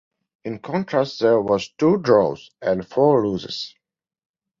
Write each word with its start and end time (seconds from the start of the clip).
In 0.45 0.57
contrast, 0.57 1.19
there 1.19 1.39
was 1.39 1.69
two 1.77 1.97
draws 1.99 2.49
and 2.59 2.87
four 2.87 3.23
losses. 3.27 3.75